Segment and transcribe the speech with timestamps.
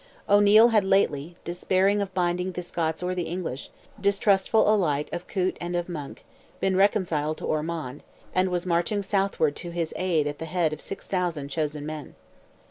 [0.27, 3.69] O'Neil had lately, despairing of binding the Scots or the English,
[4.01, 6.23] distrustful alike of Coote and of Monck,
[6.59, 8.01] been reconciled to Ormond,
[8.33, 12.15] and was marching southward to his aid at the head of 6,000 chosen men.